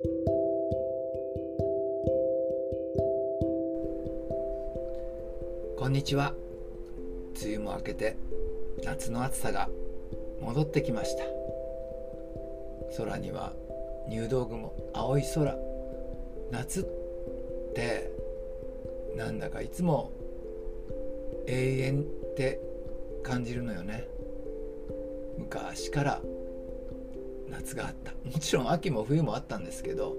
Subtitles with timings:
[0.00, 0.06] こ
[5.88, 6.34] んにちは。
[7.42, 8.16] 梅雨も明けて
[8.84, 9.68] 夏の暑さが
[10.40, 11.24] 戻ってきました。
[12.96, 13.54] 空には
[14.08, 15.58] 入道雲青い空。
[16.52, 16.84] 夏っ
[17.74, 18.12] て
[19.16, 20.12] なんだかいつも
[21.48, 22.04] 永遠っ
[22.36, 22.60] て
[23.24, 24.06] 感じるのよね。
[25.38, 26.22] 昔から
[27.50, 28.12] 夏があった。
[28.28, 30.16] もちろん秋も冬もあったんですけど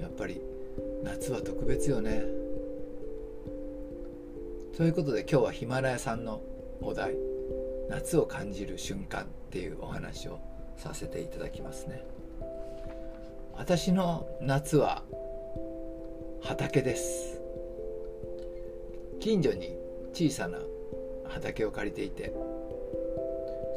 [0.00, 0.40] やっぱり
[1.02, 2.24] 夏は特別よね。
[4.76, 6.42] ということで今日はヒマラヤさんの
[6.80, 7.14] お題
[7.88, 10.40] 夏を感じる瞬間っていうお話を
[10.76, 12.04] させていただきますね。
[13.56, 15.04] 私の夏は
[16.42, 17.40] 畑です。
[19.20, 19.76] 近所に
[20.12, 20.58] 小さな
[21.28, 22.32] 畑を借りていて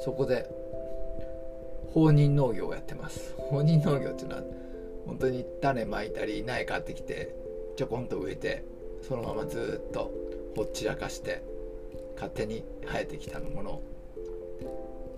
[0.03, 0.49] そこで
[1.97, 3.33] 放任農業をやってます。
[3.37, 4.43] 放任農業っていうのは
[5.07, 7.35] 本当に種まいたり苗買ってきて
[7.75, 8.63] ちょこんと植えて
[9.01, 10.11] そのままずっと
[10.55, 11.41] ほっちらかして
[12.13, 13.81] 勝手に生えてきたもの。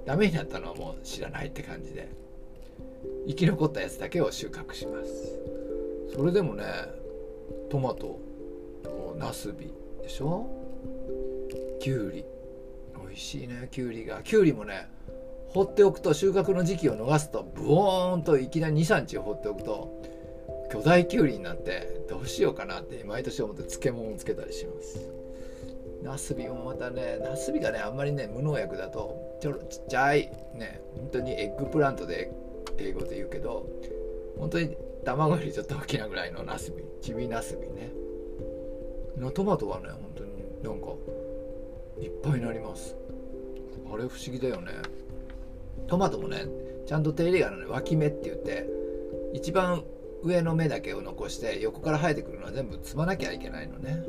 [0.06, 2.08] ダメになったのはもう知らないって感じで
[3.28, 5.38] 生き残ったやつだけを収穫します。
[6.16, 6.64] それでもね
[7.70, 8.22] トマト
[9.18, 10.48] ナスビでしょ？
[11.82, 12.24] きゅうり
[13.06, 14.24] 美味しいねきゅうりが。
[14.24, 14.88] きゅうりもね
[15.54, 20.02] 放っておくと収穫の時期を逃すとブオーンといきなり2、3日放っておくと
[20.72, 25.00] 巨大きゅうりになってどうしようかなって毎年思って漬物をつけたりします。
[26.04, 32.32] ナスビもまたねナスビがねあんまりね無農薬だとちょろちっちゃいね本当に eggplant で
[32.78, 33.68] 英語で言うけど
[34.38, 37.92] 本当に卵よりちょっと大きなぐらいのナスビちびナスビね。
[39.18, 40.32] のトマトはね本当に
[40.64, 40.94] なんか
[42.00, 42.96] いっぱいになります。
[43.92, 44.72] あれ不思議だよね。
[45.88, 46.46] トマトもね
[46.86, 47.72] ちゃんと手入れがあるのね。
[47.72, 48.68] 脇芽って言って
[49.34, 49.84] 一番
[50.24, 54.04] 上の芽だけを残して横から生えてくるのは全部摘まなきゃいけないのね。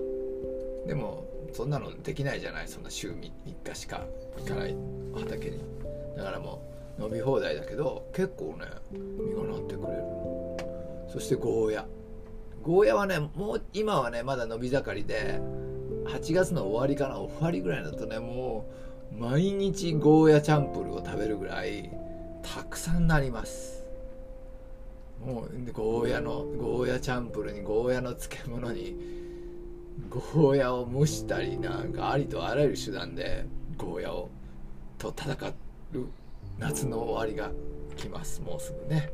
[0.87, 2.69] でもそんなのできないじゃない。
[2.69, 3.31] そんな週 3,
[3.65, 4.07] 日しか
[4.39, 4.77] 行かない。
[5.15, 5.59] 畑に。
[6.17, 6.63] だからも
[6.99, 8.67] う伸び放題だけど結構ね
[9.03, 10.03] 実がなってくれる。
[11.13, 11.87] そしてゴーヤ。
[12.63, 15.41] ゴーヤはねもう今はねまだ伸び盛りで
[16.07, 21.91] 8月の終わりかな終わりぐらいだとねもう毎日ゴーヤチャンプルを食べるぐらい
[22.43, 23.85] たくさんなります。
[25.25, 28.97] もうゴーヤのゴーヤチャンプルにゴーヤの漬物に
[30.09, 33.45] ゴーヤを蒸したりなんかありとあらゆる手段で
[33.77, 34.31] ゴーヤを
[34.97, 35.35] と戦
[35.95, 36.07] う
[36.59, 37.51] 夏の終わりが
[37.97, 38.41] 来ます。
[38.41, 39.11] もうすぐね。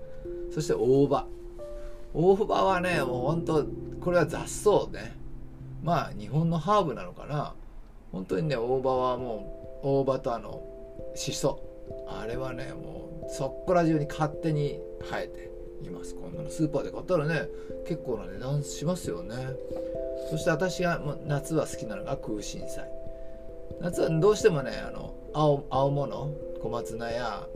[0.52, 1.26] そして大葉。
[2.14, 3.66] 大葉はねもうほんと
[4.00, 5.16] これは雑草ね。
[5.82, 7.54] まあ日本のハーブなのかな。
[8.12, 10.62] 本当にね大葉はもう大葉とあの
[11.14, 11.60] しそ
[12.08, 15.50] あれはねもうそっこら中に勝手に生えて
[15.82, 16.14] います。
[16.14, 17.48] こんなのスーパーで買ったらね
[17.86, 19.34] 結構な値段しますよね。
[20.30, 22.88] そして私が夏は好きなのが空心菜。
[23.80, 27.46] 夏はどうしてもねあの青青物小松菜や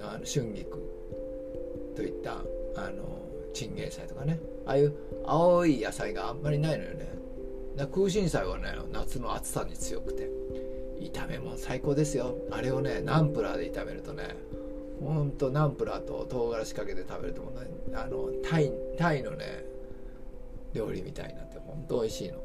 [0.00, 0.82] あの春菊
[1.94, 2.38] といった
[2.76, 3.04] あの
[3.54, 4.38] チンゲン菜とかね。
[4.66, 7.06] ああいう青い野菜があんまりないのよね。
[7.94, 10.30] 空心菜はね夏の暑さに強くて。
[11.00, 12.36] 炒めも最高ですよ。
[12.50, 14.36] あれをねナンプラーで炒めるとね
[15.00, 19.64] ほんとナンプラーと唐辛子かけて食べるともねあのタイタイのね
[20.72, 22.38] 料理みたいになってほんと美味しいの。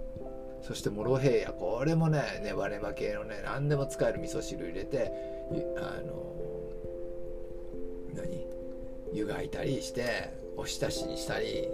[0.61, 5.11] そしてモロヘイヤこれもねネバネバ系のね何でも使える味噌汁入れて
[5.77, 6.37] あの
[8.13, 8.45] 何？
[9.13, 11.67] 湯がいたりしておひたしにしたり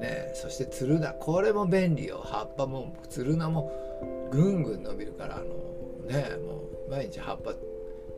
[0.00, 2.22] ねそしてつるなこれも便利よ。
[2.24, 3.70] 葉っぱもつるなも
[4.32, 5.44] ぐんぐん伸びるからあの
[6.12, 7.54] ねもう毎日葉っぱ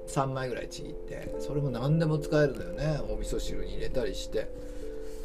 [0.09, 3.01] 3枚ぐらいちぎってそれも何でも使えるのよね。
[3.09, 4.49] お味噌汁に入れたりして。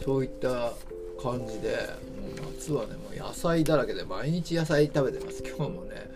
[0.06, 0.74] そういった
[1.22, 5.44] 感じでもう夏はねもう野菜だらけで毎日野菜食べてます。
[5.44, 6.08] 今日もね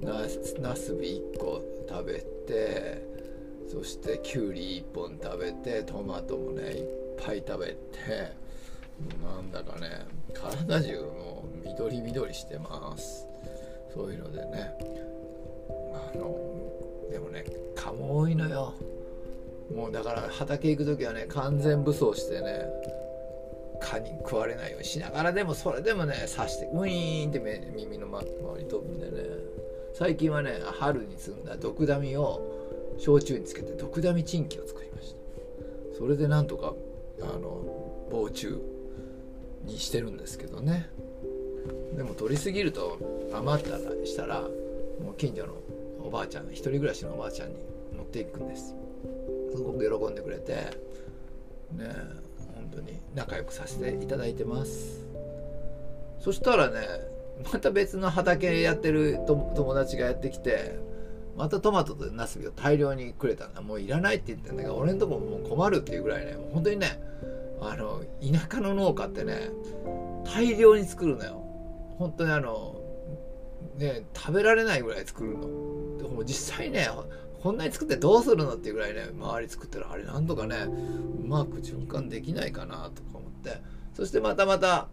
[0.00, 3.02] なすび1個食べて
[3.68, 6.86] そしてきゅうり1本食べてトマトもねいっ
[7.20, 7.76] ぱい食べて
[9.24, 13.26] なんだかね体中もう緑緑してます。
[13.92, 14.72] そういうのでね。
[16.16, 16.36] の
[17.10, 18.74] でもね蚊も多いのよ。
[19.74, 22.66] もうだから畑行く時はね完全武装してね
[23.80, 27.40] 蚊に食われないようにしながらでもそれでもね刺してウィーンって
[27.74, 28.24] 耳の周
[28.58, 29.28] り飛ぶんでね。
[29.94, 35.98] 最近はね春に摘んだ毒ダミを焼酎につけて毒ダミチンキを作りました。
[35.98, 36.74] それでなんとか
[37.22, 38.48] あの防虫
[39.64, 40.90] にしてるんですけどね。
[41.96, 42.98] でも取りすぎると
[43.32, 45.54] 余ったらしたらもう近所の
[46.06, 47.56] おばあちゃん一人暮らしのおばあちゃんに
[47.96, 48.74] 持っていくんです。
[49.54, 50.52] すごく喜んでくれて。
[51.72, 51.92] ね
[52.54, 53.00] 本当に。
[53.14, 55.04] 仲良くさせていただいてます。
[56.20, 56.80] そしたらね
[57.52, 60.78] また別の畑やってる友達がやってきて
[61.36, 63.60] またトマトとナスビを大量にくれたんだ。
[63.60, 64.62] もういらないって言ってんだ。
[64.62, 67.00] けど俺んとこもう困るっていうぐらいね本当にね
[67.60, 69.50] あの田舎の農家ってね
[70.24, 71.42] 大量に作るのよ。
[71.98, 72.75] 本当にあの
[73.76, 75.98] ね食べられないぐらい作るの。
[75.98, 76.88] でも実際ね
[77.42, 80.56] こんなに作ってどうするのっていうぐらいね周り作ってるあれなんとかね
[81.22, 83.60] うまく循環できないかなとか思って。
[83.94, 84.88] そしてまたまた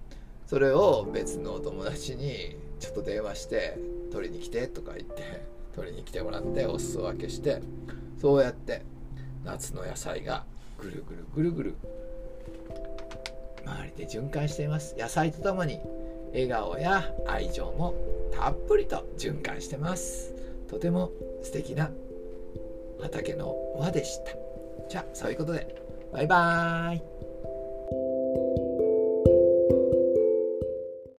[0.48, 3.77] それを別のお友達にちょっと電話して
[4.12, 5.45] 取りに来てとか言って
[5.75, 7.62] 取りに来てもらってお裾分けして
[8.21, 8.83] そうやって
[9.44, 10.45] 夏の野菜が
[10.77, 11.75] ぐるぐるぐるぐる
[13.66, 14.95] 周りで循環しています。
[14.98, 15.80] 野菜とともに
[16.33, 17.94] 笑顔や愛情も
[18.33, 20.33] たっぷりと循環してます。
[20.68, 21.12] とても
[21.44, 21.91] 素敵な
[23.00, 24.31] 畑の輪でした。
[24.89, 25.75] じゃあそういうことで
[26.12, 27.01] バイバーイ。